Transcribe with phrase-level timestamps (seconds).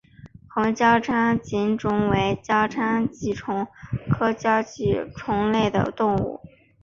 [0.49, 3.67] 红交叉棘虫为交叉棘虫
[4.09, 6.41] 科交叉棘虫属的动物。